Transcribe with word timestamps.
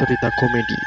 cerita 0.00 0.32
komedi. 0.40 0.80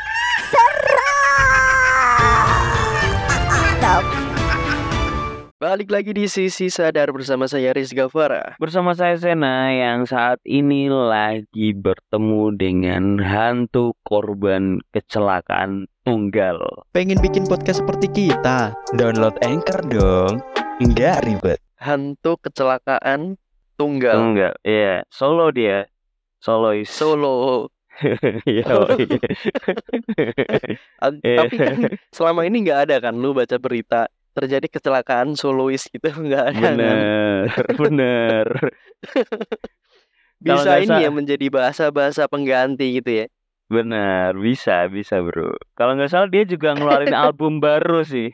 Balik 5.61 5.95
lagi 5.95 6.11
di 6.11 6.27
sisi 6.27 6.67
sadar 6.67 7.13
bersama 7.15 7.47
saya 7.47 7.71
Riz 7.71 7.95
Gavara. 7.95 8.57
Bersama 8.59 8.91
saya 8.97 9.15
Sena 9.15 9.71
yang 9.71 10.03
saat 10.03 10.41
ini 10.43 10.91
lagi 10.91 11.71
bertemu 11.77 12.57
dengan 12.57 13.15
hantu 13.21 13.95
korban 14.03 14.83
kecelakaan 14.91 15.87
tunggal. 16.03 16.59
Pengen 16.91 17.21
bikin 17.23 17.47
podcast 17.47 17.79
seperti 17.85 18.11
kita? 18.11 18.75
Download 18.97 19.37
Anchor 19.39 19.79
dong. 19.87 20.43
Enggak 20.83 21.23
ribet. 21.23 21.63
Hantu 21.79 22.35
kecelakaan 22.43 23.39
tunggal. 23.79 24.19
Tunggal, 24.19 24.53
iya. 24.67 25.07
Solo 25.07 25.47
dia. 25.55 25.87
Solois. 26.43 26.91
Solo. 26.91 27.71
Iya, 28.49 28.65
iya. 31.21 31.37
Tapi 31.45 31.55
kan 31.57 31.77
selama 32.09 32.41
ini 32.47 32.65
nggak 32.65 32.79
ada 32.89 32.95
kan 32.99 33.13
lu 33.13 33.37
baca 33.37 33.57
berita 33.61 34.09
terjadi 34.33 34.65
kecelakaan 34.65 35.37
solois 35.37 35.85
gitu 35.93 36.09
nggak 36.25 36.57
ada 36.57 36.69
kan? 36.73 36.77
Bener, 36.77 37.47
bener. 37.77 38.47
Kalau 40.43 40.63
Bisa 40.65 40.69
nggak 40.75 40.81
ini 40.89 40.97
ya 41.05 41.09
menjadi 41.13 41.45
bahasa-bahasa 41.53 42.27
pengganti 42.27 42.99
gitu 42.99 43.11
ya. 43.23 43.25
Bener, 43.71 44.35
bisa, 44.37 44.85
bisa 44.91 45.23
bro. 45.23 45.55
Kalau 45.77 45.95
nggak 45.95 46.11
salah 46.11 46.29
dia 46.29 46.43
juga 46.43 46.75
ngeluarin 46.75 47.15
album 47.15 47.63
baru 47.63 48.03
sih. 48.03 48.29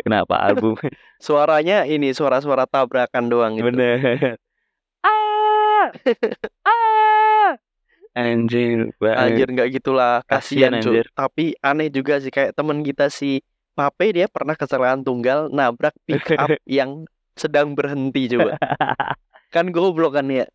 Kenapa 0.00 0.40
album? 0.40 0.76
Suaranya 1.20 1.84
ini 1.88 2.12
suara-suara 2.12 2.64
tabrakan 2.68 3.28
doang 3.28 3.52
gitu. 3.56 3.68
Bener. 3.68 4.36
Ah, 5.04 5.92
ah, 6.64 7.23
anjir. 8.14 8.94
Anjir 9.02 9.48
nggak 9.50 9.68
gitulah, 9.78 10.22
kasihan 10.24 10.74
anjir. 10.78 11.06
Tapi 11.12 11.58
aneh 11.60 11.90
juga 11.90 12.22
sih 12.22 12.30
kayak 12.30 12.54
temen 12.56 12.80
kita 12.86 13.10
si 13.10 13.42
Pape 13.74 14.14
dia 14.14 14.30
pernah 14.30 14.54
kecelakaan 14.54 15.02
tunggal 15.02 15.50
nabrak 15.50 15.92
pick 16.06 16.22
up 16.38 16.54
yang 16.70 17.04
sedang 17.34 17.74
berhenti 17.74 18.30
coba. 18.30 18.54
Kan 19.50 19.74
goblok 19.74 20.14
kan 20.14 20.30
ya. 20.30 20.46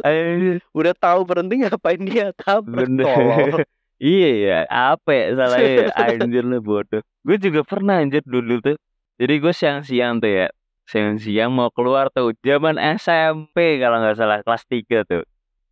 Udah 0.78 0.96
tahu 0.96 1.28
berhenti 1.28 1.60
ngapain 1.60 2.00
dia 2.00 2.32
tabrak 2.32 2.88
tolol. 2.88 3.62
Iya 4.04 4.30
ya, 4.42 4.58
apa 4.68 5.10
ya 5.14 5.26
salahnya 5.38 5.70
ya? 5.70 5.86
Anjir 5.94 6.44
lu 6.44 6.58
bodoh. 6.58 7.00
Gue 7.22 7.38
juga 7.38 7.62
pernah 7.62 8.02
anjir 8.02 8.26
dulu 8.26 8.58
tuh. 8.60 8.76
Jadi 9.22 9.34
gue 9.38 9.54
siang-siang 9.54 10.18
tuh 10.18 10.28
ya. 10.28 10.48
Siang-siang 10.90 11.48
mau 11.54 11.70
keluar 11.70 12.10
tuh. 12.10 12.34
Zaman 12.42 12.76
SMP 12.98 13.78
kalau 13.78 14.02
nggak 14.02 14.18
salah 14.18 14.42
kelas 14.42 14.66
3 14.66 15.08
tuh. 15.08 15.22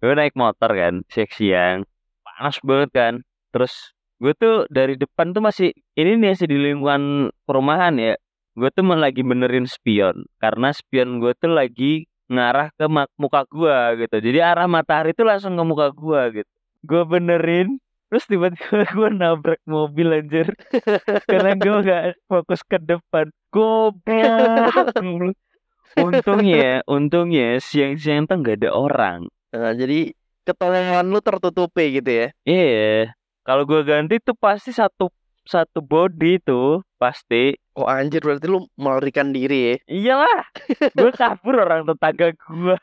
Gue 0.02 0.18
naik 0.18 0.34
motor 0.34 0.74
kan, 0.74 1.06
siang-siang. 1.06 1.86
Panas 2.26 2.58
banget 2.66 2.90
kan. 2.90 3.14
Terus 3.54 3.94
gue 4.18 4.34
tuh 4.34 4.66
dari 4.66 4.98
depan 4.98 5.30
tuh 5.30 5.38
masih 5.38 5.70
ini 5.94 6.18
nih 6.18 6.34
masih 6.34 6.50
di 6.50 6.58
lingkungan 6.58 7.30
perumahan 7.46 7.94
ya. 7.94 8.18
Gue 8.58 8.66
tuh 8.74 8.82
lagi 8.82 9.22
benerin 9.22 9.70
spion 9.70 10.26
karena 10.42 10.74
spion 10.74 11.22
gue 11.22 11.30
tuh 11.38 11.54
lagi 11.54 12.10
ngarah 12.26 12.74
ke 12.74 12.90
muka 13.14 13.46
gua 13.46 13.94
gitu. 13.94 14.18
Jadi 14.18 14.42
arah 14.42 14.66
matahari 14.66 15.14
tuh 15.14 15.22
langsung 15.22 15.54
ke 15.54 15.62
muka 15.62 15.94
gua 15.94 16.34
gitu. 16.34 16.50
Gue 16.82 17.06
benerin 17.06 17.78
Terus 18.12 18.28
tiba-tiba 18.28 18.84
gue 18.98 19.08
nabrak 19.08 19.62
mobil 19.64 20.12
anjir 20.12 20.52
Karena 21.30 21.56
gue 21.56 21.76
gak 21.80 22.04
fokus 22.28 22.60
ke 22.60 22.76
depan 22.76 23.32
Goblok 23.48 24.92
Untungnya 26.04 26.84
Untungnya 26.84 27.56
siang-siang 27.56 28.28
tuh 28.28 28.44
gak 28.44 28.60
ada 28.60 28.76
orang 28.76 29.32
Nah, 29.52 29.76
jadi 29.76 30.16
ketolongan 30.48 31.04
lu 31.06 31.20
tertutupi 31.20 32.00
gitu 32.00 32.10
ya. 32.10 32.28
Iya. 32.48 33.12
Kalau 33.44 33.68
gue 33.68 33.84
ganti 33.84 34.16
tuh 34.22 34.38
pasti 34.38 34.72
satu 34.72 35.10
Satu 35.42 35.82
body 35.82 36.38
tuh 36.40 36.86
Pasti. 36.96 37.58
Oh 37.74 37.84
anjir 37.90 38.22
berarti 38.22 38.46
lu 38.46 38.64
melarikan 38.78 39.34
diri 39.34 39.74
ya. 39.74 39.76
Iyalah. 39.90 40.42
Gue 40.94 41.10
kabur 41.12 41.60
orang 41.66 41.82
tetangga 41.84 42.30
gue 42.32 42.76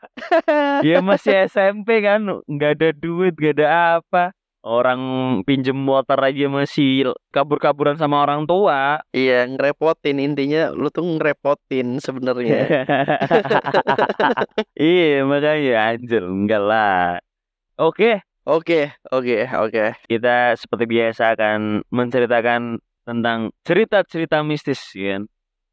Ya 0.83 0.99
masih 1.07 1.47
SMP 1.47 2.03
kan 2.03 2.21
nggak 2.45 2.71
ada 2.77 2.89
duit 2.91 3.33
Gak 3.39 3.57
ada 3.57 3.99
apa 4.03 4.35
Orang 4.59 4.99
pinjem 5.47 5.71
motor 5.71 6.19
aja 6.19 6.51
masih 6.51 7.15
kabur-kaburan 7.31 7.95
sama 7.95 8.27
orang 8.27 8.43
tua 8.43 8.99
Iya, 9.15 9.47
ngerepotin 9.47 10.19
intinya 10.19 10.67
lu 10.75 10.91
tuh 10.91 11.07
ngerepotin 11.07 12.03
sebenarnya. 12.03 12.67
Iya 14.75 15.23
makanya 15.23 15.95
anjir 15.95 16.27
enggak 16.27 16.59
lah 16.59 17.23
Oke 17.79 18.19
Oke, 18.49 18.89
oke, 19.13 19.45
oke. 19.45 19.83
kita 20.09 20.57
seperti 20.57 20.89
biasa 20.89 21.37
akan 21.37 21.85
menceritakan 21.93 22.81
tentang 23.05 23.53
cerita-cerita 23.61 24.41
mistis 24.41 24.81
ya 24.97 25.19
kan 25.19 25.23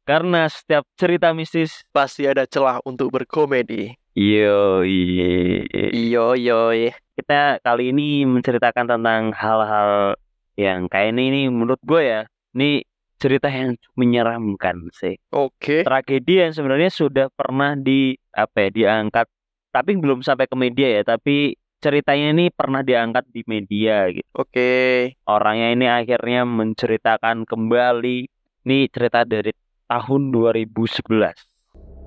Karena 0.07 0.47
setiap 0.47 0.87
cerita 0.95 1.35
mistis 1.35 1.83
Pasti 1.91 2.23
ada 2.23 2.47
celah 2.47 2.79
untuk 2.87 3.11
berkomedi. 3.11 3.91
Yo 4.17 4.81
Iyo, 4.81 6.33
yo, 6.33 6.73
Kita 7.13 7.61
kali 7.61 7.93
ini 7.93 8.25
menceritakan 8.25 8.89
tentang 8.89 9.29
hal-hal 9.29 10.17
yang 10.57 10.89
kayak 10.89 11.13
ini 11.13 11.29
nih 11.29 11.45
menurut 11.53 11.77
gue 11.85 12.01
ya 12.01 12.21
Ini 12.57 12.81
cerita 13.21 13.45
yang 13.45 13.77
cukup 13.77 13.93
menyeramkan 14.01 14.89
sih. 14.89 15.21
Oke. 15.29 15.85
tragedi 15.85 16.41
yang 16.41 16.49
sebenarnya 16.49 16.89
sudah 16.89 17.29
pernah 17.29 17.77
di 17.77 18.17
apa 18.33 18.65
ya 18.65 18.69
diangkat 18.73 19.29
tapi 19.69 19.93
belum 20.01 20.25
sampai 20.25 20.49
ke 20.49 20.57
media 20.57 20.97
ya 20.97 21.05
tapi 21.05 21.53
ceritanya 21.77 22.33
ini 22.33 22.49
pernah 22.49 22.81
diangkat 22.81 23.29
di 23.29 23.45
media 23.45 24.09
gitu. 24.09 24.25
Oke. 24.33 25.13
orangnya 25.29 25.77
ini 25.77 25.85
akhirnya 25.85 26.41
menceritakan 26.41 27.45
kembali 27.45 28.25
ini 28.65 28.77
cerita 28.89 29.21
dari 29.29 29.53
tahun 29.85 30.33
2011 30.33 31.05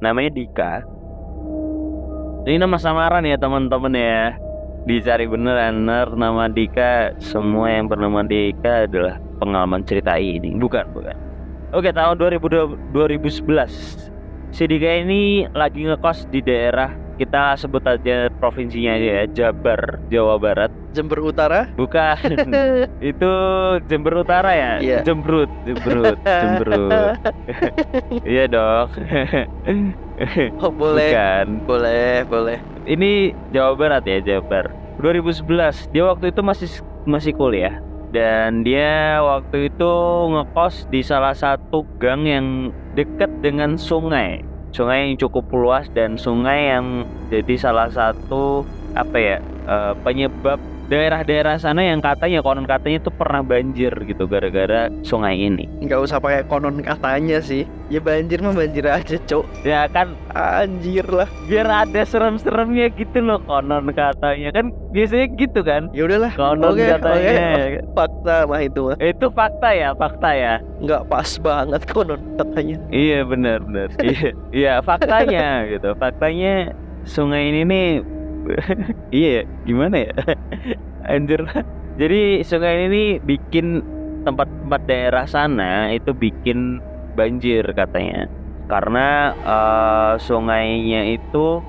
namanya 0.02 0.30
Dika 0.34 0.82
ini 2.48 2.56
nama 2.56 2.80
samaran 2.80 3.24
ya 3.28 3.36
teman-teman 3.36 3.92
ya. 3.92 4.34
Dicari 4.88 5.28
bener. 5.28 5.72
Nama 6.08 6.48
Dika 6.48 7.12
semua 7.20 7.68
yang 7.68 7.86
bernama 7.86 8.24
Dika 8.24 8.88
adalah 8.88 9.20
pengalaman 9.36 9.84
cerita 9.84 10.16
ini. 10.16 10.56
Bukan 10.56 10.88
bukan. 10.96 11.16
Oke 11.70 11.94
tahun 11.94 12.18
2000 12.18 12.96
2011 12.96 14.09
si 14.50 14.66
Dika 14.66 14.90
ini 15.00 15.22
lagi 15.50 15.82
ngekos 15.82 16.26
di 16.28 16.40
daerah 16.40 16.90
kita 17.16 17.52
sebut 17.54 17.84
aja 17.84 18.32
provinsinya 18.32 18.96
ya 18.96 19.28
Jabar 19.28 20.00
Jawa 20.08 20.40
Barat 20.40 20.72
Jember 20.90 21.20
Utara. 21.20 21.68
bukan 21.76 22.16
itu 23.12 23.32
Jember 23.86 24.14
Utara 24.18 24.50
ya 24.50 24.72
Iya. 24.80 24.98
Jembrut 25.04 25.46
Jembrut 25.62 26.16
Jembrut 26.18 27.14
iya 28.26 28.44
dong 28.46 28.88
Oh, 30.58 30.68
boleh. 30.68 31.08
bukan 31.08 31.46
Boleh, 31.64 32.26
boleh. 32.26 32.58
ini 32.84 33.32
Jawa 33.48 33.72
Barat 33.74 34.04
ya 34.04 34.20
Jabar 34.20 34.68
2011 34.98 35.46
dia 35.88 36.04
waktu 36.04 36.28
itu 36.28 36.40
masih 36.40 36.68
masih 37.06 37.32
kuliah 37.32 37.72
dan 38.10 38.60
dia 38.60 39.22
waktu 39.22 39.70
itu 39.70 39.92
ngekos 40.28 40.84
di 40.88 41.00
salah 41.00 41.32
satu 41.32 41.86
gang 41.96 42.26
yang 42.26 42.46
dekat 42.94 43.30
dengan 43.42 43.78
sungai. 43.78 44.42
Sungai 44.70 45.10
yang 45.10 45.18
cukup 45.18 45.50
luas 45.50 45.90
dan 45.94 46.14
sungai 46.14 46.70
yang 46.70 47.02
jadi 47.26 47.54
salah 47.58 47.90
satu 47.90 48.62
apa 48.94 49.16
ya 49.18 49.36
eh, 49.66 49.94
penyebab 50.02 50.58
daerah-daerah 50.90 51.54
sana 51.54 51.80
yang 51.82 51.98
katanya 51.98 52.42
konon 52.42 52.66
katanya 52.66 52.98
itu 52.98 53.10
pernah 53.10 53.40
banjir 53.40 53.94
gitu 54.02 54.26
gara-gara 54.26 54.90
sungai 55.00 55.38
ini 55.38 55.70
Nggak 55.80 56.00
usah 56.02 56.18
pakai 56.18 56.42
konon 56.44 56.82
katanya 56.82 57.38
sih. 57.38 57.62
Ya 57.86 57.98
banjir 57.98 58.38
mah 58.38 58.52
banjir 58.52 58.82
aja, 58.84 59.18
Cok. 59.20 59.46
ya 59.62 59.86
kan 59.86 60.14
Anjir 60.30 61.02
lah. 61.06 61.26
biar 61.46 61.66
ada 61.66 62.02
serem-seremnya 62.02 62.90
gitu 62.92 63.18
loh 63.20 63.38
konon 63.40 63.90
katanya 63.90 64.50
kan 64.52 64.70
biasanya 64.90 65.26
gitu 65.32 65.60
kan 65.60 65.90
Ya 65.90 66.04
udahlah. 66.04 66.30
konon 66.32 66.74
Oke, 66.74 66.86
katanya 66.88 67.30
oke. 67.30 67.78
Fakta 67.92 68.36
mah 68.44 68.60
itu 68.60 68.80
mah. 68.84 68.96
itu 69.00 69.26
fakta 69.28 69.68
ya 69.70 69.88
fakta 69.92 70.30
ya 70.30 70.54
Nggak 70.78 71.02
pas 71.06 71.30
banget 71.36 71.82
konon 71.86 72.20
katanya. 72.36 72.76
iya 72.90 73.22
benar 73.22 73.58
benar 73.60 73.88
iya 74.02 74.30
iya 74.50 74.74
faktanya 74.80 75.66
gitu 75.68 75.94
faktanya 75.94 76.74
sungai 77.02 77.48
ini 77.48 77.62
nih 77.64 77.86
iya 79.16 79.44
gimana 79.66 80.06
ya? 80.08 80.12
Anjir. 81.12 81.44
Jadi 82.00 82.40
sungai 82.46 82.86
ini 82.88 83.18
bikin 83.20 83.82
tempat-tempat 84.24 84.80
daerah 84.86 85.24
sana 85.26 85.90
itu 85.92 86.12
bikin 86.14 86.80
banjir 87.18 87.64
katanya. 87.76 88.28
Karena 88.70 89.34
eh, 89.34 90.12
sungainya 90.22 91.10
itu 91.10 91.60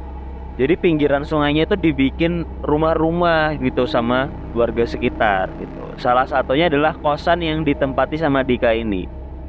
jadi 0.59 0.77
pinggiran 0.77 1.25
sungainya 1.25 1.65
itu 1.65 1.75
dibikin 1.79 2.45
rumah-rumah 2.61 3.57
gitu 3.57 3.87
sama 3.89 4.29
warga 4.53 4.83
sekitar 4.85 5.55
gitu. 5.57 5.95
Salah 5.97 6.27
satunya 6.27 6.67
adalah 6.69 6.93
kosan 6.99 7.41
yang 7.41 7.63
ditempati 7.63 8.19
sama 8.19 8.43
Dika 8.45 8.75
ini. 8.75 9.07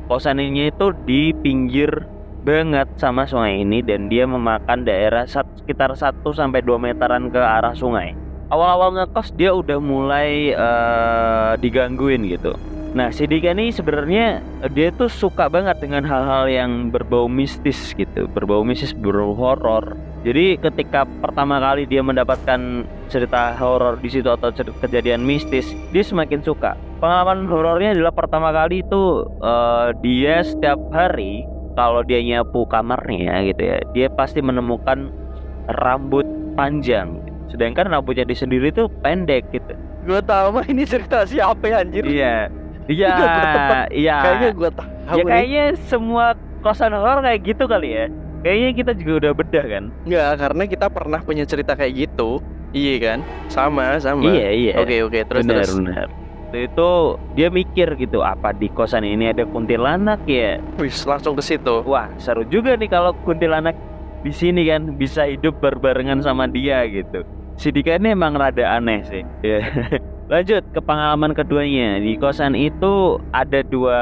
Kosan 0.08 0.40
ini 0.40 0.70
itu 0.70 0.94
di 1.04 1.34
pinggir 1.42 1.90
banget 2.42 2.90
sama 2.98 3.22
sungai 3.22 3.62
ini 3.62 3.80
dan 3.86 4.10
dia 4.10 4.26
memakan 4.26 4.82
daerah 4.82 5.24
sekitar 5.30 5.94
1 5.94 6.26
sampai 6.34 6.60
2 6.60 6.74
meteran 6.78 7.30
ke 7.30 7.38
arah 7.38 7.74
sungai. 7.74 8.18
awal-awal 8.52 8.92
ngekos 8.92 9.32
dia 9.32 9.48
udah 9.56 9.80
mulai 9.80 10.52
eh, 10.52 11.52
digangguin 11.56 12.28
gitu. 12.28 12.52
Nah, 12.92 13.08
si 13.08 13.24
Dika 13.24 13.56
ini 13.56 13.72
sebenarnya 13.72 14.44
dia 14.76 14.92
tuh 14.92 15.08
suka 15.08 15.48
banget 15.48 15.80
dengan 15.80 16.04
hal-hal 16.04 16.44
yang 16.52 16.92
berbau 16.92 17.24
mistis 17.24 17.96
gitu, 17.96 18.28
berbau 18.28 18.60
mistis, 18.60 18.92
berbau 18.92 19.32
horor. 19.32 19.96
Jadi 20.20 20.60
ketika 20.60 21.08
pertama 21.24 21.56
kali 21.56 21.88
dia 21.88 22.04
mendapatkan 22.04 22.84
cerita 23.08 23.56
horor 23.56 23.96
di 23.96 24.12
situ 24.12 24.28
atau 24.28 24.52
kejadian 24.52 25.24
mistis, 25.24 25.72
dia 25.88 26.04
semakin 26.04 26.44
suka. 26.44 26.76
Pengalaman 27.00 27.48
horornya 27.48 27.96
adalah 27.96 28.12
pertama 28.12 28.52
kali 28.52 28.84
itu 28.84 29.24
eh, 29.40 29.88
dia 30.04 30.44
setiap 30.44 30.76
hari 30.92 31.48
kalau 31.72 32.04
dia 32.04 32.20
nyapu 32.20 32.68
kamarnya 32.68 33.48
gitu 33.48 33.62
ya, 33.62 33.78
dia 33.96 34.06
pasti 34.12 34.44
menemukan 34.44 35.08
rambut 35.80 36.24
panjang. 36.54 37.16
Sedangkan 37.48 37.88
rambutnya 37.88 38.24
dia 38.24 38.38
sendiri 38.38 38.72
tuh 38.72 38.88
pendek 39.00 39.44
gitu. 39.52 39.76
Gue 40.02 40.20
tahu 40.24 40.56
mah 40.56 40.66
ini 40.66 40.82
cerita 40.88 41.24
siapa 41.24 41.62
ya 41.68 41.84
anjir. 41.84 42.04
Iya. 42.04 42.48
Iya, 42.90 43.14
iya. 44.02 44.16
Kayaknya 44.20 44.50
gue 44.56 44.70
tahu. 44.74 44.88
Ya 45.02 45.22
nih. 45.22 45.24
kayaknya 45.28 45.64
semua 45.86 46.26
kosan 46.64 46.94
horor 46.94 47.20
kayak 47.22 47.40
gitu 47.44 47.64
kali 47.68 47.88
ya. 47.94 48.06
Kayaknya 48.42 48.70
kita 48.74 48.92
juga 48.98 49.12
udah 49.22 49.32
bedah 49.38 49.64
kan? 49.70 49.84
Enggak, 50.02 50.30
karena 50.42 50.62
kita 50.66 50.86
pernah 50.90 51.20
punya 51.22 51.44
cerita 51.46 51.78
kayak 51.78 51.94
gitu. 51.94 52.42
Iya 52.74 52.94
kan? 52.98 53.18
Sama, 53.46 54.00
sama. 54.02 54.26
Iya, 54.26 54.48
iya. 54.50 54.74
Oke, 54.82 54.98
oke. 55.06 55.20
Terus 55.22 55.44
benar, 55.46 55.62
terus. 55.62 55.78
benar. 55.78 56.08
Waktu 56.52 56.68
itu 56.68 57.16
dia 57.32 57.48
mikir 57.48 57.96
gitu, 57.96 58.20
apa 58.20 58.52
di 58.52 58.68
kosan 58.68 59.08
ini 59.08 59.32
ada 59.32 59.48
kuntilanak 59.48 60.20
ya? 60.28 60.60
Wis, 60.76 61.08
langsung 61.08 61.32
ke 61.32 61.40
situ. 61.40 61.80
Wah, 61.88 62.12
seru 62.20 62.44
juga 62.44 62.76
nih 62.76 62.92
kalau 62.92 63.16
kuntilanak 63.24 63.72
di 64.20 64.36
sini 64.36 64.68
kan 64.68 64.92
bisa 65.00 65.24
hidup 65.24 65.56
berbarengan 65.64 66.20
sama 66.20 66.44
dia 66.44 66.84
gitu. 66.92 67.24
Si 67.56 67.72
Dika 67.72 67.96
ini 67.96 68.12
emang 68.12 68.36
rada 68.36 68.68
aneh 68.68 69.00
sih. 69.08 69.24
Ya. 69.40 69.64
Lanjut 70.32 70.60
ke 70.76 70.80
pengalaman 70.84 71.32
keduanya. 71.32 71.96
Di 72.04 72.20
kosan 72.20 72.52
itu 72.52 73.16
ada 73.32 73.64
dua 73.64 74.00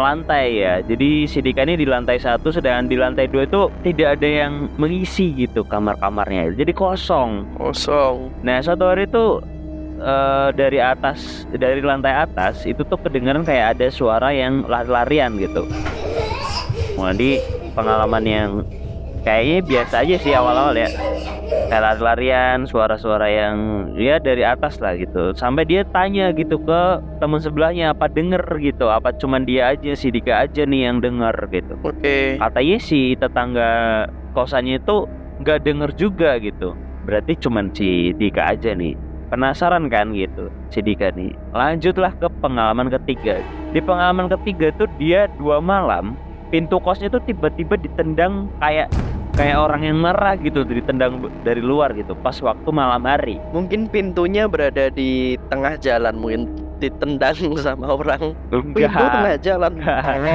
lantai 0.00 0.64
ya. 0.64 0.80
Jadi 0.80 1.28
si 1.28 1.44
Dika 1.44 1.68
ini 1.68 1.76
di 1.76 1.84
lantai 1.84 2.16
satu, 2.16 2.48
sedangkan 2.48 2.88
di 2.88 2.96
lantai 2.96 3.28
dua 3.28 3.44
itu 3.44 3.68
tidak 3.84 4.16
ada 4.16 4.48
yang 4.48 4.72
mengisi 4.80 5.28
gitu 5.36 5.60
kamar-kamarnya. 5.68 6.56
Jadi 6.56 6.72
kosong. 6.72 7.44
Kosong. 7.60 8.32
Nah 8.48 8.64
suatu 8.64 8.88
hari 8.88 9.04
itu 9.04 9.44
eh, 10.00 10.48
dari 10.56 10.80
atas 10.80 11.44
dari 11.52 11.84
lantai 11.84 12.24
atas 12.24 12.64
itu 12.64 12.80
tuh 12.88 12.96
kedengaran 12.98 13.44
kayak 13.44 13.76
ada 13.76 13.86
suara 13.92 14.32
yang 14.32 14.64
lari-larian 14.64 15.36
gitu. 15.36 15.68
Jadi 16.96 17.40
pengalaman 17.76 18.24
yang 18.24 18.50
kayaknya 19.24 19.58
biasa 19.64 19.94
aja 20.04 20.16
sih 20.20 20.32
awal-awal 20.32 20.76
ya. 20.76 20.88
Kayak 21.70 21.82
lari-larian, 21.94 22.66
suara-suara 22.66 23.30
yang 23.30 23.56
ya 23.94 24.18
dari 24.18 24.42
atas 24.42 24.82
lah 24.82 24.98
gitu. 24.98 25.30
Sampai 25.38 25.66
dia 25.66 25.86
tanya 25.86 26.34
gitu 26.34 26.58
ke 26.58 26.80
teman 27.22 27.38
sebelahnya 27.38 27.94
apa 27.94 28.10
denger 28.10 28.42
gitu, 28.58 28.90
apa 28.90 29.14
cuman 29.14 29.46
dia 29.46 29.70
aja 29.70 29.94
si 29.94 30.10
Dika 30.10 30.46
aja 30.46 30.66
nih 30.66 30.90
yang 30.90 30.98
denger 30.98 31.36
gitu 31.52 31.78
Oke. 31.84 32.40
katanya 32.40 32.76
si 32.80 33.14
tetangga 33.14 33.70
kosannya 34.32 34.80
itu 34.80 35.04
nggak 35.40 35.60
denger 35.64 35.90
juga 35.96 36.36
gitu 36.40 36.76
berarti 37.04 37.32
cuman 37.40 37.72
si 37.72 38.12
Dika 38.16 38.56
aja 38.56 38.72
nih 38.76 38.96
penasaran 39.30 39.86
kan 39.88 40.12
gitu. 40.12 40.50
Si 40.74 40.82
Dika 40.82 41.14
nih 41.14 41.32
lanjutlah 41.54 42.12
ke 42.18 42.28
pengalaman 42.42 42.90
ketiga. 42.90 43.40
Di 43.70 43.78
pengalaman 43.78 44.26
ketiga 44.26 44.74
tuh 44.74 44.90
dia 44.98 45.30
dua 45.38 45.62
malam 45.62 46.18
pintu 46.50 46.82
kosnya 46.82 47.06
tuh 47.08 47.22
tiba-tiba 47.22 47.78
ditendang 47.78 48.50
kayak 48.58 48.90
kayak 49.38 49.56
orang 49.56 49.86
yang 49.86 49.96
marah 50.02 50.34
gitu 50.36 50.66
ditendang 50.66 51.30
dari 51.46 51.62
luar 51.62 51.94
gitu 51.94 52.12
pas 52.18 52.34
waktu 52.42 52.68
malam 52.74 53.06
hari. 53.06 53.38
Mungkin 53.54 53.86
pintunya 53.88 54.50
berada 54.50 54.90
di 54.90 55.38
tengah 55.48 55.78
jalan, 55.78 56.18
mungkin 56.18 56.50
ditendang 56.80 57.36
sama 57.60 57.92
orang. 57.94 58.32
Pintu 58.48 58.80
enggak 58.80 59.10
tengah 59.12 59.36
jalan. 59.44 59.72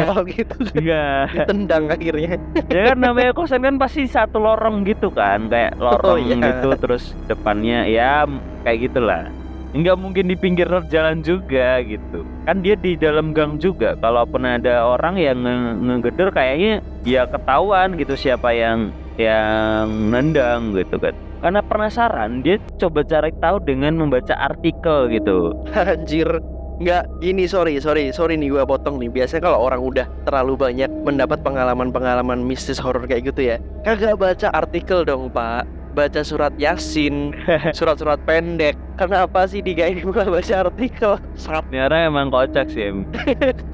Oh 0.05 0.21
gitu. 0.29 0.57
enggak 0.77 1.21
Ditendang 1.33 1.83
akhirnya. 1.89 2.33
ya 2.69 2.81
kan 2.93 2.97
namanya 3.01 3.31
kosan 3.33 3.65
kan 3.65 3.75
pasti 3.81 4.05
satu 4.05 4.37
lorong 4.37 4.85
gitu 4.85 5.09
kan 5.09 5.49
kayak 5.49 5.75
lorong 5.81 6.21
iya. 6.21 6.37
gitu 6.37 6.69
terus 6.77 7.17
depannya 7.25 7.89
ya 7.89 8.23
kayak 8.63 8.89
gitulah 8.91 9.27
nggak 9.75 9.97
mungkin 9.99 10.31
di 10.31 10.35
pinggir 10.39 10.71
jalan 10.87 11.19
juga 11.19 11.83
gitu 11.83 12.23
kan 12.47 12.63
dia 12.63 12.79
di 12.79 12.95
dalam 12.95 13.35
gang 13.35 13.59
juga 13.59 13.99
kalaupun 13.99 14.47
ada 14.47 14.87
orang 14.87 15.19
yang 15.19 15.43
nge- 15.43 15.75
ngegeder 15.83 16.31
kayaknya 16.31 16.79
ya 17.03 17.27
ketahuan 17.27 17.99
gitu 17.99 18.15
siapa 18.15 18.55
yang 18.55 18.95
yang 19.19 20.11
nendang 20.11 20.71
gitu 20.79 20.95
kan 20.95 21.11
karena 21.45 21.61
penasaran 21.61 22.41
dia 22.41 22.57
coba 22.81 23.05
cari 23.05 23.29
tahu 23.37 23.61
dengan 23.61 23.93
membaca 23.93 24.33
artikel 24.33 25.13
gitu 25.13 25.53
Anjir. 25.77 26.41
Enggak, 26.75 27.07
gini 27.23 27.47
sorry, 27.47 27.79
sorry, 27.79 28.11
sorry 28.11 28.35
nih 28.35 28.51
gua 28.51 28.67
potong 28.67 28.99
nih. 28.99 29.07
Biasanya 29.07 29.47
kalau 29.47 29.63
orang 29.63 29.79
udah 29.79 30.03
terlalu 30.27 30.59
banyak 30.59 30.91
mendapat 31.07 31.39
pengalaman-pengalaman 31.39 32.43
mistis 32.43 32.75
horor 32.75 33.07
kayak 33.07 33.31
gitu 33.31 33.47
ya, 33.47 33.63
kagak 33.87 34.19
baca 34.19 34.51
artikel 34.51 35.07
dong, 35.07 35.31
Pak. 35.31 35.63
Baca 35.95 36.19
surat 36.27 36.51
Yasin, 36.59 37.31
surat-surat 37.79 38.19
pendek. 38.27 38.75
Kenapa 38.99 39.47
sih 39.47 39.63
Diga 39.63 39.87
ini 39.87 40.03
malah 40.03 40.27
baca 40.27 40.67
artikel? 40.67 41.15
Sap. 41.39 41.63
Ini 41.71 41.87
orang 41.87 42.11
emang 42.11 42.27
kocak 42.27 42.67
sih 42.67 42.91
em. 42.91 43.07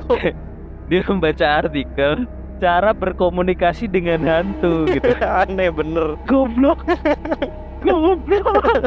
dia 0.94 1.02
membaca 1.10 1.66
artikel 1.66 2.30
cara 2.62 2.94
berkomunikasi 2.94 3.90
dengan 3.90 4.22
hantu 4.22 4.86
gitu 4.86 5.10
Aneh 5.42 5.74
bener. 5.74 6.14
goblok 6.30 6.86
goblok 7.82 8.86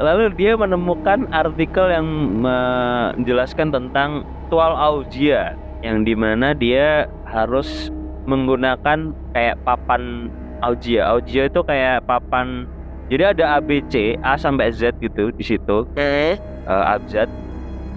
lalu 0.00 0.32
dia 0.40 0.56
menemukan 0.56 1.28
artikel 1.28 1.92
yang 1.92 2.08
menjelaskan 2.40 3.68
tentang 3.68 4.24
ritual 4.48 4.72
Augia 4.72 5.52
yang 5.84 6.08
di 6.08 6.16
mana 6.16 6.56
dia 6.56 7.04
harus 7.28 7.92
menggunakan 8.24 9.12
kayak 9.36 9.60
papan 9.68 10.32
Augia 10.64 11.04
Augia 11.12 11.52
itu 11.52 11.60
kayak 11.60 12.08
papan 12.08 12.64
jadi 13.12 13.36
ada 13.36 13.60
ABC 13.60 14.16
A 14.24 14.40
sampai 14.40 14.72
Z 14.72 14.96
gitu 15.04 15.28
di 15.36 15.44
situ 15.44 15.84
Eh, 16.00 16.32
eh, 16.40 16.84
abjad. 16.88 17.28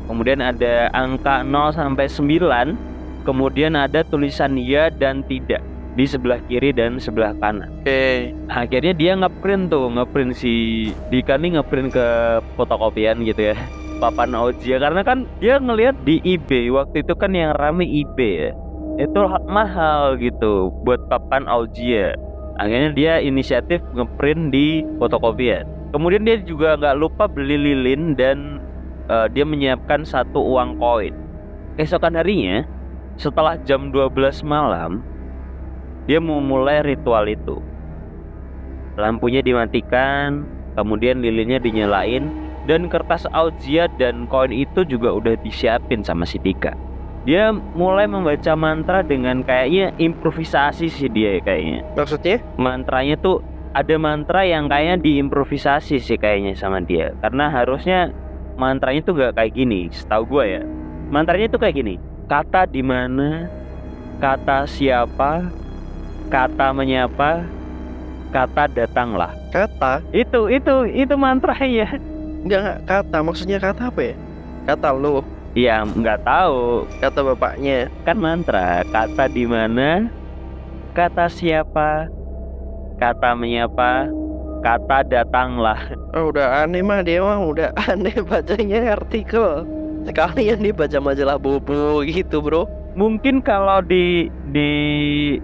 Kemudian 0.06 0.44
ada 0.44 0.92
angka 0.94 1.42
0 1.42 1.72
sampai 1.74 2.06
9. 2.06 2.76
Kemudian 3.26 3.74
ada 3.74 4.06
tulisan 4.06 4.54
ya 4.62 4.94
dan 4.94 5.26
tidak 5.26 5.66
di 5.96 6.06
sebelah 6.06 6.38
kiri 6.46 6.76
dan 6.76 7.00
sebelah 7.00 7.34
kanan. 7.40 7.72
oke. 7.82 8.04
Akhirnya 8.52 8.94
dia 8.94 9.12
ngeprint 9.16 9.72
tuh, 9.72 9.88
ngeprint 9.90 10.36
si 10.36 10.54
Dika 11.10 11.40
nih 11.40 11.58
ngeprint 11.58 11.90
ke 11.96 12.08
fotokopian 12.60 13.24
gitu 13.24 13.56
ya. 13.56 13.58
Papan 13.98 14.36
Ojia 14.36 14.76
karena 14.78 15.02
kan 15.08 15.24
dia 15.40 15.56
ngelihat 15.56 15.96
di 16.04 16.20
eBay 16.20 16.68
waktu 16.68 17.02
itu 17.02 17.16
kan 17.16 17.32
yang 17.32 17.56
rame 17.56 17.88
eBay 17.88 18.52
ya. 18.52 18.52
Itu 19.00 19.24
ha- 19.24 19.44
mahal 19.48 20.20
gitu 20.20 20.70
buat 20.84 21.08
papan 21.08 21.48
Ojia. 21.48 22.14
Akhirnya 22.60 22.92
dia 22.92 23.14
inisiatif 23.24 23.80
ngeprint 23.96 24.52
di 24.52 24.84
fotokopian. 25.00 25.64
Kemudian 25.96 26.28
dia 26.28 26.38
juga 26.44 26.76
nggak 26.76 27.00
lupa 27.00 27.24
beli 27.32 27.56
lilin 27.56 28.20
dan 28.20 28.60
eh, 29.08 29.28
dia 29.32 29.48
menyiapkan 29.48 30.04
satu 30.04 30.44
uang 30.44 30.76
koin. 30.76 31.16
Keesokan 31.80 32.20
harinya, 32.20 32.64
setelah 33.16 33.56
jam 33.64 33.92
12 33.92 34.44
malam, 34.44 35.00
dia 36.06 36.20
memulai 36.20 36.84
ritual 36.84 37.26
itu. 37.26 37.60
Lampunya 38.96 39.44
dimatikan, 39.44 40.48
kemudian 40.76 41.20
lilinnya 41.20 41.60
dinyalain, 41.60 42.32
dan 42.66 42.90
kertas 42.90 43.30
aujia 43.32 43.92
dan 44.02 44.26
koin 44.26 44.52
itu 44.52 44.84
juga 44.88 45.14
udah 45.14 45.36
disiapin 45.42 46.02
sama 46.02 46.26
si 46.26 46.42
Dika. 46.42 46.74
Dia 47.26 47.50
mulai 47.52 48.06
membaca 48.06 48.54
mantra 48.54 49.02
dengan 49.02 49.42
kayaknya 49.42 49.98
improvisasi 49.98 50.94
sih 50.94 51.10
dia 51.10 51.42
kayaknya. 51.42 51.82
Maksudnya? 51.98 52.38
Mantranya 52.62 53.18
tuh 53.18 53.42
ada 53.74 53.96
mantra 53.98 54.46
yang 54.46 54.70
kayaknya 54.70 55.02
diimprovisasi 55.02 55.98
sih 55.98 56.18
kayaknya 56.22 56.54
sama 56.54 56.86
dia. 56.86 57.18
Karena 57.26 57.50
harusnya 57.50 58.14
mantranya 58.62 59.02
tuh 59.02 59.18
gak 59.18 59.42
kayak 59.42 59.58
gini, 59.58 59.90
setahu 59.90 60.38
gue 60.38 60.62
ya. 60.62 60.62
Mantranya 61.10 61.50
tuh 61.50 61.60
kayak 61.60 61.76
gini. 61.82 61.96
Kata 62.26 62.66
di 62.66 62.82
mana, 62.82 63.46
kata 64.18 64.66
siapa, 64.66 65.46
kata 66.34 66.74
menyapa, 66.74 67.46
kata 68.34 68.66
datanglah. 68.66 69.30
Kata? 69.54 70.02
Itu 70.10 70.50
itu 70.50 70.90
itu 70.90 71.14
mantranya. 71.14 71.86
Enggak, 72.42 72.62
enggak, 72.62 72.78
kata. 72.90 73.18
Maksudnya 73.22 73.58
kata 73.62 73.94
apa 73.94 74.02
ya? 74.02 74.16
Kata 74.66 74.90
lo, 74.90 75.22
Ya 75.54 75.86
nggak 75.86 76.26
tahu 76.26 76.90
kata 76.98 77.20
bapaknya. 77.22 77.94
kan 78.02 78.18
mantra. 78.18 78.82
Kata 78.90 79.30
di 79.30 79.46
mana, 79.46 80.10
kata 80.98 81.30
siapa, 81.30 82.10
kata 82.98 83.38
menyapa, 83.38 84.10
kata 84.66 85.06
datanglah. 85.06 85.78
Oh, 86.18 86.34
udah 86.34 86.66
aneh 86.66 86.82
mah 86.82 87.06
dia 87.06 87.22
mah 87.22 87.38
udah 87.38 87.70
aneh 87.94 88.18
bacanya 88.26 88.98
artikel. 88.98 89.85
Sekalian 90.06 90.62
dia 90.62 90.74
baca 90.74 90.98
majalah 91.02 91.38
bobo 91.42 92.06
gitu, 92.06 92.40
Bro. 92.40 92.70
Mungkin 92.96 93.44
kalau 93.44 93.84
di 93.84 94.30
di 94.54 94.72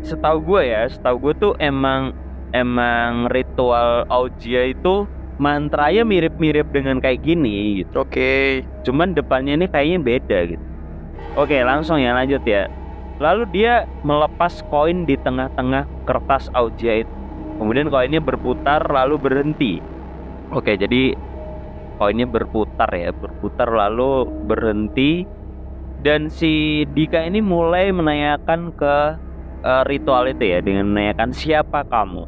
setahu 0.06 0.40
gue 0.46 0.62
ya, 0.72 0.88
setahu 0.88 1.30
gue 1.30 1.34
tuh 1.36 1.54
emang 1.60 2.16
emang 2.56 3.28
ritual 3.28 4.08
Aujia 4.08 4.72
itu 4.72 5.10
mantranya 5.42 6.06
mirip-mirip 6.06 6.70
dengan 6.70 7.02
kayak 7.02 7.26
gini 7.26 7.84
gitu. 7.84 8.06
Oke. 8.06 8.64
Cuman 8.86 9.18
depannya 9.18 9.58
ini 9.58 9.66
kayaknya 9.68 10.00
beda 10.00 10.40
gitu. 10.54 10.66
Oke, 11.36 11.58
langsung 11.66 11.98
ya 11.98 12.14
lanjut 12.14 12.44
ya. 12.46 12.70
Lalu 13.18 13.50
dia 13.52 13.84
melepas 14.06 14.62
koin 14.70 15.10
di 15.10 15.18
tengah-tengah 15.18 15.90
kertas 16.06 16.48
auja 16.54 17.02
itu. 17.02 17.16
Kemudian 17.58 17.90
koinnya 17.90 18.22
berputar 18.22 18.82
lalu 18.90 19.18
berhenti. 19.22 19.82
Oke, 20.52 20.76
jadi 20.76 21.16
koinnya 22.02 22.26
berputar 22.26 22.90
ya, 22.98 23.14
berputar 23.14 23.70
lalu 23.70 24.26
berhenti 24.50 25.30
dan 26.02 26.34
si 26.34 26.82
Dika 26.98 27.22
ini 27.22 27.46
mulai 27.46 27.94
menanyakan 27.94 28.74
ke 28.74 28.96
eh, 29.62 29.84
ritual 29.86 30.26
itu 30.34 30.50
ya 30.50 30.66
dengan 30.66 30.90
menanyakan 30.90 31.30
siapa 31.30 31.86
kamu. 31.86 32.26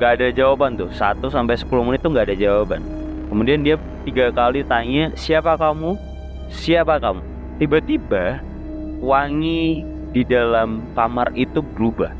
Gak 0.00 0.18
ada 0.18 0.32
jawaban 0.32 0.80
tuh, 0.80 0.88
1 0.88 1.20
sampai 1.28 1.54
10 1.54 1.84
menit 1.84 2.00
tuh 2.00 2.16
gak 2.16 2.32
ada 2.32 2.36
jawaban. 2.36 2.80
Kemudian 3.28 3.60
dia 3.60 3.76
tiga 4.08 4.32
kali 4.32 4.64
tanya 4.64 5.12
siapa 5.12 5.52
kamu, 5.60 6.00
siapa 6.48 6.96
kamu. 6.96 7.20
Tiba-tiba 7.60 8.40
wangi 9.04 9.84
di 10.16 10.24
dalam 10.24 10.80
kamar 10.96 11.28
itu 11.36 11.60
berubah. 11.60 12.10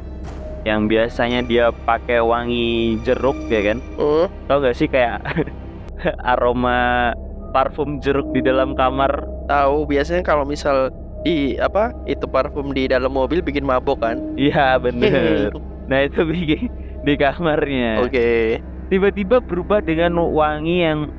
Yang 0.68 0.80
biasanya 0.86 1.40
dia 1.44 1.72
pakai 1.72 2.20
wangi 2.20 3.00
jeruk 3.08 3.36
ya 3.48 3.72
kan, 3.72 3.78
Hmm. 3.96 4.28
tau 4.48 4.60
gak 4.60 4.76
sih 4.76 4.88
kayak 4.88 5.24
aroma 6.32 7.12
parfum 7.54 8.02
jeruk 8.02 8.26
di 8.34 8.40
dalam 8.42 8.74
kamar? 8.74 9.24
Tahu 9.46 9.88
biasanya 9.88 10.24
kalau 10.24 10.44
misal 10.48 10.90
di 11.24 11.56
apa 11.56 11.94
itu 12.04 12.28
parfum 12.28 12.74
di 12.74 12.90
dalam 12.90 13.12
mobil 13.12 13.40
bikin 13.40 13.64
mabok 13.64 14.02
kan? 14.02 14.16
Iya 14.36 14.76
bener. 14.80 15.52
Nah 15.84 16.00
itu 16.00 16.24
bikin 16.24 16.72
di 17.04 17.12
kamarnya. 17.20 18.00
Oke. 18.00 18.56
Tiba-tiba 18.88 19.44
berubah 19.44 19.84
dengan 19.84 20.16
wangi 20.16 20.80
yang 20.80 21.12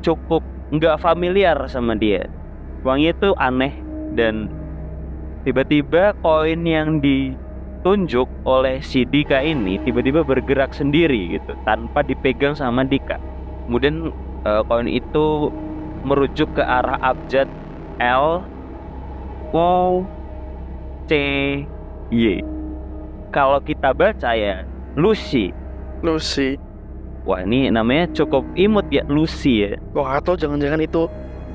cukup 0.00 0.40
nggak 0.72 0.96
familiar 0.96 1.60
sama 1.68 1.92
dia. 1.92 2.24
Wangi 2.80 3.12
itu 3.12 3.36
aneh 3.36 3.76
dan 4.16 4.48
tiba-tiba 5.44 6.16
koin 6.24 6.64
yang 6.64 7.04
ditunjuk 7.04 8.28
oleh 8.48 8.80
si 8.80 9.04
Dika 9.04 9.44
ini 9.44 9.76
tiba-tiba 9.84 10.24
bergerak 10.24 10.72
sendiri 10.72 11.36
gitu 11.36 11.52
Tanpa 11.68 12.00
dipegang 12.00 12.56
sama 12.56 12.86
Dika 12.86 13.20
Kemudian 13.68 14.08
eh, 14.48 14.62
koin 14.64 14.88
itu 14.88 15.52
merujuk 16.08 16.48
ke 16.56 16.62
arah 16.64 16.96
abjad 17.04 17.44
L 18.00 18.40
Wow 19.52 20.08
C 21.04 21.12
Y 22.08 22.40
kalau 23.28 23.60
kita 23.60 23.92
baca 23.92 24.32
ya 24.32 24.64
Lucy 24.96 25.52
Lucy. 26.00 26.56
wah 27.28 27.44
ini 27.44 27.68
namanya 27.68 28.08
cukup 28.16 28.40
imut 28.56 28.88
ya 28.88 29.04
Lucy 29.04 29.68
ya 29.68 29.76
Wah 29.92 30.16
atau 30.16 30.32
jangan-jangan 30.32 30.80
itu 30.80 31.04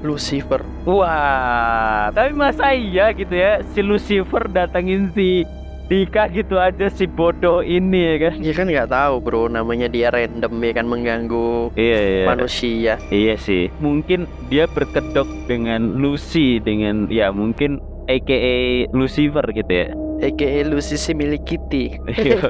Lucifer. 0.04 0.62
wah 0.84 2.12
tapi 2.12 2.36
masa 2.36 2.76
iya 2.76 3.10
gitu 3.16 3.34
ya 3.34 3.64
si 3.74 3.80
Lucifer 3.82 4.46
datengin 4.52 5.10
si 5.16 5.48
Dika 5.94 6.26
gitu 6.34 6.58
aja 6.58 6.90
si 6.90 7.06
bodoh 7.06 7.62
ini 7.62 8.18
ya 8.18 8.26
kan 8.26 8.34
Ya 8.42 8.54
kan 8.58 8.66
nggak 8.66 8.90
tahu 8.90 9.22
bro, 9.22 9.46
namanya 9.46 9.86
dia 9.86 10.10
random 10.10 10.58
ya 10.58 10.74
kan 10.74 10.90
mengganggu 10.90 11.70
iya 11.78 12.00
iya 12.02 12.26
manusia. 12.26 12.94
iya 13.14 13.38
sih 13.38 13.70
mungkin 13.78 14.26
dia 14.50 14.66
berkedok 14.66 15.30
dengan 15.46 16.02
Lucy 16.02 16.58
dengan 16.58 17.06
ya 17.14 17.30
mungkin 17.30 17.78
AKA 18.10 18.90
Lucifer 18.90 19.46
gitu 19.54 19.70
ya 19.70 19.94
AKA 20.24 20.66
Lucy 20.66 20.98
si 20.98 21.14
milik 21.14 21.46
Kitty. 21.46 22.00
Iya. 22.10 22.42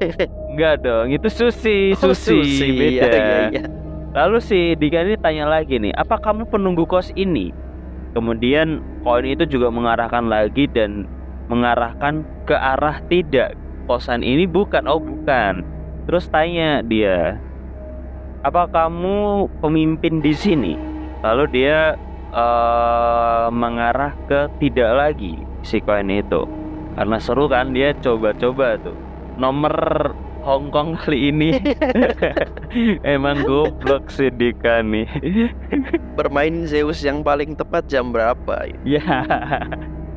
Enggak 0.54 0.86
dong, 0.86 1.10
itu 1.10 1.26
Susi, 1.28 1.98
Oh, 1.98 2.14
Susi, 2.14 2.70
beda. 2.70 2.86
Iya, 2.86 3.10
iya, 3.10 3.38
iya. 3.50 3.64
Lalu 4.14 4.38
si 4.40 4.78
Dika 4.78 5.02
ini 5.02 5.18
tanya 5.18 5.50
lagi 5.50 5.82
nih, 5.82 5.90
apa 5.98 6.22
kamu 6.22 6.46
penunggu 6.54 6.86
kos 6.86 7.10
ini? 7.18 7.50
Kemudian 8.14 8.78
koin 9.02 9.26
itu 9.26 9.50
juga 9.50 9.74
mengarahkan 9.74 10.30
lagi 10.30 10.70
dan 10.70 11.10
mengarahkan 11.48 12.24
ke 12.48 12.56
arah 12.56 13.00
tidak. 13.08 13.56
Kosan 13.90 14.24
ini 14.24 14.48
bukan, 14.48 14.88
oh 14.88 15.00
bukan. 15.00 15.64
Terus 16.08 16.28
tanya 16.32 16.84
dia, 16.84 17.40
apa 18.44 18.68
kamu 18.72 19.48
pemimpin 19.60 20.20
di 20.24 20.32
sini? 20.36 20.74
Lalu 21.24 21.44
dia 21.52 21.96
eh, 22.32 23.48
mengarah 23.52 24.16
ke 24.28 24.52
tidak 24.60 24.92
lagi 24.96 25.40
si 25.64 25.80
koin 25.80 26.12
itu. 26.12 26.44
Karena 26.94 27.18
seru 27.18 27.48
kan 27.48 27.72
dia 27.72 27.96
coba-coba 27.98 28.80
tuh. 28.80 28.96
Nomor 29.40 29.76
Hongkong 30.44 31.00
kali 31.00 31.32
ini 31.32 31.56
Emang 33.16 33.48
goblok 33.48 34.12
sih 34.12 34.28
Dika 34.28 34.84
nih 34.84 35.08
Bermain 36.20 36.68
Zeus 36.68 37.00
yang 37.00 37.24
paling 37.24 37.56
tepat 37.56 37.88
jam 37.88 38.12
berapa? 38.12 38.68
Ya 38.84 39.00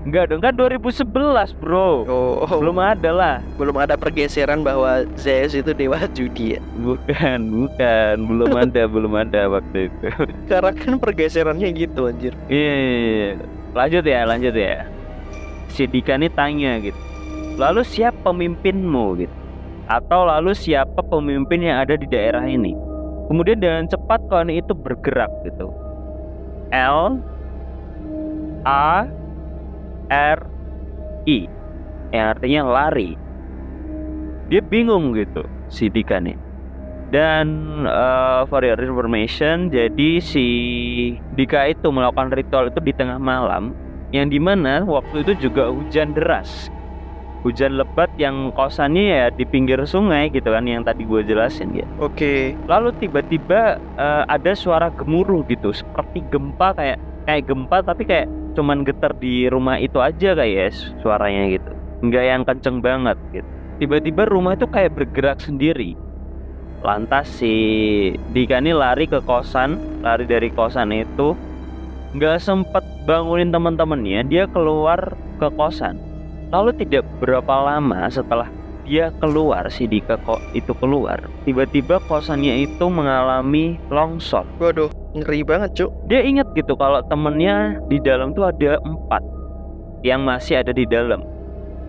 Enggak 0.06 0.30
dong 0.30 0.38
kan 0.38 0.54
2011 0.54 1.02
bro. 1.58 2.06
Oh, 2.06 2.46
oh, 2.46 2.58
Belum 2.62 2.78
ada 2.78 3.10
lah. 3.10 3.36
Belum 3.58 3.74
ada 3.74 3.98
pergeseran 3.98 4.62
bahwa 4.62 5.02
Zeus 5.18 5.50
itu 5.50 5.74
dewa 5.74 5.98
judi 6.14 6.54
ya. 6.54 6.60
Bukan 6.78 7.50
bukan. 7.50 8.14
Belum 8.22 8.54
ada 8.62 8.82
belum 8.86 9.12
ada 9.18 9.50
waktu 9.50 9.90
itu. 9.90 10.06
Karena 10.46 10.70
kan 10.70 11.02
pergeserannya 11.02 11.74
gitu 11.74 12.06
anjir. 12.06 12.38
Iya 12.46 12.74
iya, 12.78 12.98
iya. 13.02 13.30
Lanjut 13.74 14.04
ya 14.06 14.20
lanjut 14.22 14.54
ya. 14.54 14.86
Si 15.74 15.90
Dika 15.90 16.14
nih 16.14 16.30
tanya 16.30 16.78
gitu. 16.78 17.00
Lalu 17.58 17.82
siapa 17.82 18.30
pemimpinmu 18.30 19.26
gitu? 19.26 19.36
Atau 19.90 20.22
lalu 20.22 20.54
siapa 20.54 21.02
pemimpin 21.02 21.66
yang 21.66 21.82
ada 21.82 21.98
di 21.98 22.06
daerah 22.06 22.46
ini? 22.46 22.78
Kemudian 23.26 23.58
dengan 23.58 23.90
cepat 23.90 24.22
koin 24.30 24.54
itu 24.54 24.70
bergerak 24.70 25.34
gitu. 25.42 25.74
L 26.70 27.18
A 28.62 29.10
R 30.10 30.40
I. 31.26 31.48
Yang 32.14 32.26
artinya 32.38 32.62
lari. 32.64 33.18
Dia 34.46 34.62
bingung 34.62 35.10
gitu 35.18 35.42
si 35.66 35.90
Dika 35.90 36.22
nih. 36.22 36.38
Dan 37.10 37.46
eh, 37.86 38.42
for 38.50 38.62
your 38.66 38.78
information, 38.82 39.70
jadi 39.70 40.18
si 40.18 40.46
Dika 41.34 41.70
itu 41.70 41.90
melakukan 41.90 42.34
ritual 42.34 42.66
itu 42.70 42.82
di 42.82 42.90
tengah 42.94 43.18
malam, 43.18 43.74
yang 44.10 44.26
di 44.26 44.42
mana 44.42 44.82
waktu 44.82 45.22
itu 45.22 45.50
juga 45.50 45.70
hujan 45.70 46.14
deras, 46.14 46.66
hujan 47.46 47.78
lebat 47.78 48.10
yang 48.18 48.50
kosannya 48.50 49.04
ya 49.06 49.26
di 49.30 49.46
pinggir 49.46 49.78
sungai 49.86 50.34
gitu 50.34 50.50
kan, 50.50 50.66
yang 50.66 50.82
tadi 50.82 51.06
gue 51.06 51.22
jelasin 51.22 51.70
ya. 51.78 51.86
Oke. 52.02 52.58
Lalu 52.66 52.90
tiba-tiba 52.98 53.78
eh, 53.78 54.22
ada 54.26 54.52
suara 54.58 54.90
gemuruh 54.90 55.46
gitu, 55.46 55.70
seperti 55.70 56.26
gempa 56.26 56.74
kayak 56.74 56.98
kayak 57.22 57.46
gempa 57.46 57.86
tapi 57.86 58.02
kayak 58.02 58.26
cuman 58.58 58.82
getar 58.82 59.14
di 59.14 59.46
rumah 59.46 59.78
itu 59.78 60.02
aja 60.02 60.34
kayak 60.34 60.54
ya 60.58 60.68
suaranya 60.98 61.54
gitu, 61.54 61.70
nggak 62.02 62.24
yang 62.26 62.42
kenceng 62.42 62.82
banget 62.82 63.14
gitu. 63.30 63.46
Tiba-tiba 63.76 64.26
rumah 64.26 64.56
itu 64.58 64.66
kayak 64.66 64.96
bergerak 64.96 65.38
sendiri. 65.38 65.94
Lantas 66.80 67.28
si 67.28 67.52
Dika 68.32 68.58
ini 68.58 68.72
lari 68.72 69.04
ke 69.04 69.20
kosan, 69.20 70.00
lari 70.00 70.24
dari 70.24 70.48
kosan 70.48 70.96
itu, 70.96 71.36
nggak 72.16 72.40
sempet 72.40 72.84
bangunin 73.04 73.52
teman-temannya, 73.52 74.24
dia 74.24 74.48
keluar 74.48 75.12
ke 75.36 75.52
kosan. 75.52 76.00
Lalu 76.54 76.70
tidak 76.86 77.02
berapa 77.18 77.54
lama 77.66 78.06
setelah 78.06 78.46
dia 78.86 79.10
keluar, 79.18 79.66
si 79.66 79.90
Dika 79.90 80.14
kok 80.22 80.38
itu 80.54 80.70
keluar, 80.78 81.18
tiba-tiba 81.42 81.98
kosannya 82.06 82.62
itu 82.62 82.86
mengalami 82.86 83.82
longsor. 83.90 84.46
Waduh, 84.62 84.94
ngeri 85.10 85.42
banget, 85.42 85.74
Cuk. 85.74 85.90
Dia 86.06 86.22
ingat 86.22 86.46
gitu 86.54 86.78
kalau 86.78 87.02
temennya 87.10 87.82
di 87.90 87.98
dalam 87.98 88.30
tuh 88.30 88.46
ada 88.46 88.78
empat 88.86 89.22
yang 90.06 90.22
masih 90.22 90.62
ada 90.62 90.70
di 90.70 90.86
dalam. 90.86 91.18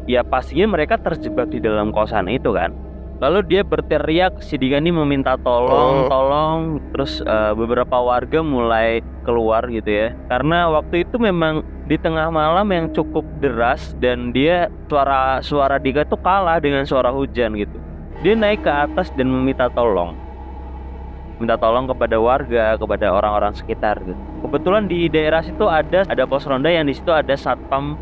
Ya 0.10 0.26
pastinya 0.26 0.74
mereka 0.74 0.98
terjebak 0.98 1.54
di 1.54 1.62
dalam 1.62 1.94
kosan 1.94 2.26
itu 2.34 2.50
kan. 2.50 2.74
Lalu 3.22 3.46
dia 3.50 3.62
berteriak, 3.62 4.42
si 4.42 4.58
Dika 4.58 4.82
ini 4.82 4.90
meminta 4.90 5.38
tolong, 5.42 6.06
Oh. 6.06 6.10
tolong. 6.10 6.60
Terus 6.94 7.22
eh, 7.22 7.54
beberapa 7.54 7.98
warga 8.02 8.42
mulai 8.42 9.06
keluar 9.22 9.66
gitu 9.70 9.90
ya. 9.90 10.18
Karena 10.30 10.70
waktu 10.74 11.06
itu 11.06 11.22
memang 11.22 11.62
di 11.88 11.96
tengah 11.96 12.27
malam 12.27 12.67
yang 12.67 12.91
cukup 12.91 13.24
deras 13.39 13.96
dan 14.03 14.36
dia 14.36 14.67
suara 14.91 15.39
suara 15.39 15.79
Dika 15.79 16.03
tuh 16.03 16.20
kalah 16.20 16.60
dengan 16.60 16.84
suara 16.84 17.15
hujan 17.15 17.56
gitu. 17.56 17.79
Dia 18.20 18.36
naik 18.36 18.67
ke 18.67 18.72
atas 18.72 19.08
dan 19.15 19.32
meminta 19.32 19.72
tolong. 19.72 20.12
Minta 21.39 21.56
tolong 21.56 21.88
kepada 21.88 22.20
warga, 22.20 22.75
kepada 22.75 23.08
orang-orang 23.13 23.56
sekitar 23.56 24.03
gitu. 24.03 24.20
Kebetulan 24.44 24.91
di 24.91 25.08
daerah 25.08 25.39
situ 25.39 25.63
ada 25.63 26.03
ada 26.03 26.24
pos 26.27 26.44
ronda 26.44 26.67
yang 26.67 26.91
di 26.91 26.98
situ 26.98 27.08
ada 27.08 27.39
satpam 27.39 27.96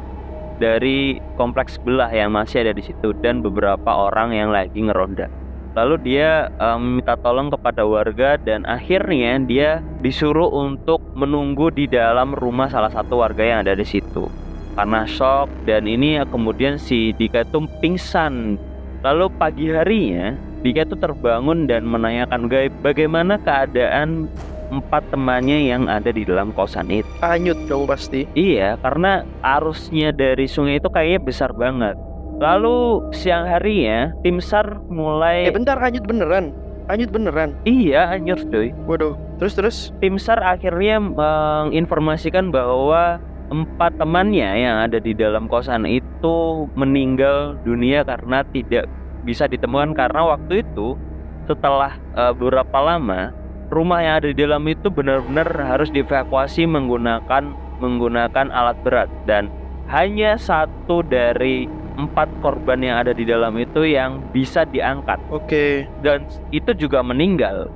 dari 0.57 1.21
kompleks 1.37 1.77
sebelah 1.77 2.09
yang 2.09 2.33
masih 2.33 2.65
ada 2.65 2.73
di 2.73 2.81
situ 2.81 3.13
dan 3.21 3.45
beberapa 3.45 3.91
orang 3.91 4.33
yang 4.33 4.49
lagi 4.49 4.81
ngeronda. 4.81 5.44
Lalu 5.75 5.95
dia 6.07 6.47
eh, 6.47 6.77
meminta 6.79 7.19
tolong 7.19 7.51
kepada 7.51 7.83
warga 7.83 8.39
dan 8.39 8.63
akhirnya 8.63 9.35
dia 9.43 9.83
disuruh 9.99 10.47
untuk 10.47 11.03
menunggu 11.19 11.67
di 11.69 11.85
dalam 11.85 12.31
rumah 12.31 12.71
salah 12.71 12.89
satu 12.89 13.19
warga 13.19 13.43
yang 13.43 13.59
ada 13.67 13.75
di 13.75 13.83
situ. 13.83 14.31
Karena 14.75 15.07
shock 15.07 15.47
dan 15.67 15.87
ini 15.87 16.19
ya 16.19 16.23
kemudian 16.27 16.79
si 16.79 17.11
Dika 17.15 17.43
itu 17.43 17.67
pingsan. 17.83 18.59
Lalu 19.03 19.29
pagi 19.37 19.69
harinya 19.69 20.35
Dika 20.63 20.87
itu 20.87 20.95
terbangun 20.97 21.67
dan 21.67 21.85
menanyakan 21.85 22.47
Gaib 22.49 22.73
bagaimana 22.81 23.37
keadaan 23.37 24.31
empat 24.73 25.05
temannya 25.13 25.69
yang 25.69 25.85
ada 25.85 26.09
di 26.09 26.25
dalam 26.25 26.49
kosan 26.51 26.89
itu. 26.89 27.07
Anyut 27.21 27.59
dong 27.69 27.85
pasti. 27.85 28.25
Iya, 28.33 28.81
karena 28.81 29.21
arusnya 29.45 30.09
dari 30.09 30.49
sungai 30.49 30.81
itu 30.81 30.89
kayaknya 30.89 31.21
besar 31.21 31.53
banget. 31.53 31.95
Lalu 32.39 33.07
siang 33.15 33.47
harinya 33.47 34.11
tim 34.21 34.43
SAR 34.43 34.83
mulai 34.91 35.47
Eh 35.47 35.53
bentar 35.55 35.79
anyut 35.79 36.03
beneran. 36.03 36.51
Anyut 36.85 37.09
beneran. 37.09 37.57
iya 37.65 38.13
anjir 38.13 38.37
coy. 38.51 38.69
Waduh. 38.85 39.17
Terus 39.41 39.53
terus. 39.57 39.77
Tim 40.03 40.21
SAR 40.21 40.43
akhirnya 40.43 41.01
menginformasikan 41.01 42.53
bahwa 42.53 43.17
empat 43.49 43.97
temannya 44.01 44.65
yang 44.65 44.77
ada 44.89 44.97
di 44.97 45.13
dalam 45.13 45.45
kosan 45.45 45.85
itu 45.85 46.65
meninggal 46.73 47.57
dunia 47.61 48.01
karena 48.01 48.41
tidak 48.49 48.89
bisa 49.25 49.49
ditemukan 49.49 49.93
karena 49.93 50.33
waktu 50.33 50.61
itu 50.65 50.97
setelah 51.45 51.97
eh, 52.17 52.33
beberapa 52.33 52.77
lama 52.81 53.33
rumah 53.69 54.01
yang 54.01 54.15
ada 54.21 54.27
di 54.33 54.37
dalam 54.37 54.65
itu 54.69 54.89
benar-benar 54.89 55.49
harus 55.57 55.89
dievakuasi 55.93 56.69
menggunakan 56.69 57.53
menggunakan 57.81 58.49
alat 58.53 58.77
berat 58.85 59.09
dan 59.29 59.49
hanya 59.89 60.37
satu 60.37 61.05
dari 61.05 61.69
empat 61.95 62.27
korban 62.43 62.79
yang 62.83 62.99
ada 62.99 63.15
di 63.15 63.23
dalam 63.23 63.55
itu 63.55 63.87
yang 63.87 64.19
bisa 64.35 64.67
diangkat 64.67 65.19
Oke. 65.31 65.87
dan 66.03 66.27
itu 66.51 66.75
juga 66.75 66.99
meninggal. 66.99 67.71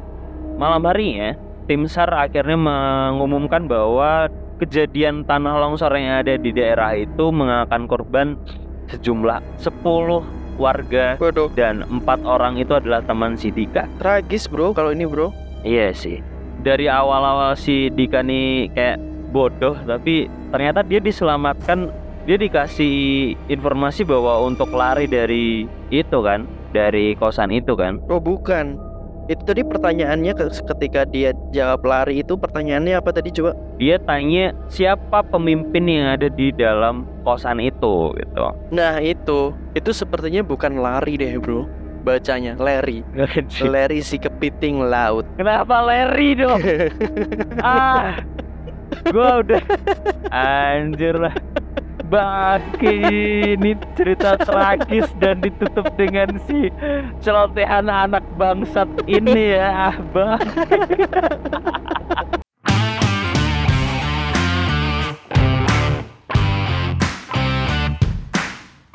Malam 0.59 0.83
harinya, 0.88 1.35
tim 1.71 1.88
SAR 1.88 2.11
akhirnya 2.11 2.59
mengumumkan 2.59 3.65
bahwa 3.69 4.27
kejadian 4.59 5.23
tanah 5.23 5.55
longsor 5.55 5.95
yang 5.95 6.19
ada 6.19 6.35
di 6.35 6.51
daerah 6.51 6.91
itu 6.99 7.31
mengakan 7.31 7.88
korban 7.88 8.35
sejumlah 8.91 9.39
10 9.63 10.39
warga 10.59 11.15
Waduh. 11.15 11.47
dan 11.55 11.88
empat 11.88 12.19
orang 12.27 12.59
itu 12.59 12.75
adalah 12.75 12.99
teman 13.07 13.39
si 13.39 13.49
Dika. 13.49 13.88
Tragis 13.97 14.51
bro 14.51 14.75
kalau 14.75 14.91
ini 14.91 15.07
bro. 15.07 15.31
Iya 15.63 15.95
sih. 15.95 16.19
Dari 16.59 16.91
awal-awal 16.91 17.55
si 17.55 17.88
Dika 17.88 18.19
nih 18.19 18.67
kayak 18.75 18.99
bodoh 19.31 19.79
tapi 19.88 20.27
ternyata 20.51 20.83
dia 20.83 20.99
diselamatkan 20.99 21.88
dia 22.29 22.38
dikasih 22.38 22.93
informasi 23.50 24.05
bahwa 24.05 24.45
untuk 24.45 24.69
lari 24.69 25.09
dari 25.09 25.65
itu 25.89 26.17
kan 26.21 26.45
dari 26.69 27.17
kosan 27.17 27.50
itu 27.50 27.74
kan 27.74 27.98
Oh 28.05 28.21
bukan. 28.21 28.77
Itu 29.25 29.41
tadi 29.43 29.62
pertanyaannya 29.62 30.33
ke- 30.33 30.62
ketika 30.67 31.05
dia 31.05 31.33
jawab 31.50 31.81
lari 31.81 32.21
itu 32.21 32.33
pertanyaannya 32.33 32.93
apa 32.93 33.09
tadi 33.09 33.29
coba? 33.31 33.57
dia 33.77 33.98
tanya 33.98 34.53
siapa 34.67 35.21
pemimpin 35.24 35.86
yang 35.86 36.05
ada 36.12 36.29
di 36.29 36.50
dalam 36.50 37.01
kosan 37.24 37.57
itu 37.57 38.13
gitu 38.13 38.45
Nah 38.69 38.98
itu, 39.00 39.50
itu 39.74 39.89
sepertinya 39.89 40.41
bukan 40.41 40.77
lari 40.77 41.17
deh 41.17 41.33
bro. 41.36 41.65
Bacanya 42.00 42.53
Larry. 42.55 43.01
Larry 43.59 44.00
si 44.00 44.17
kepiting 44.17 44.79
laut. 44.79 45.25
kenapa 45.33 45.81
Larry 45.81 46.33
dong 46.33 46.62
ah 47.65 48.21
gua 49.07 49.41
udah 49.41 49.62
anjir 50.31 51.13
lah 51.15 51.33
Bangke 52.09 52.89
ini 53.53 53.77
cerita 53.93 54.33
tragis 54.41 55.05
dan 55.21 55.45
ditutup 55.45 55.93
dengan 55.93 56.41
si 56.49 56.73
celotehan 57.21 57.85
anak 57.85 58.25
bangsat 58.33 58.89
ini 59.05 59.53
ya 59.53 59.93
ah 59.93 59.95